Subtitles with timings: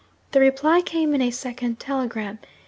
[0.31, 2.39] The reply came in a second telegram.